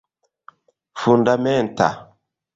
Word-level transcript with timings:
fundamenta 0.99 1.89